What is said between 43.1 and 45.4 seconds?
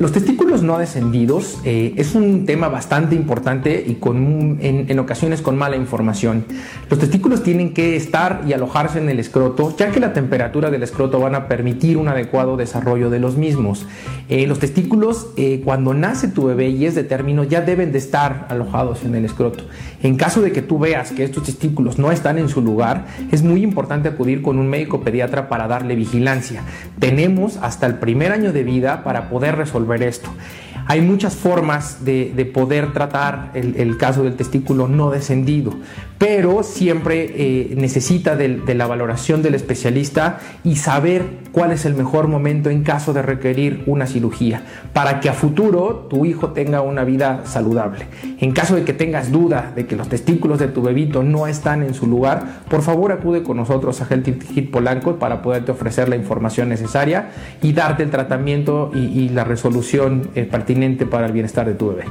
de requerir una cirugía, para que a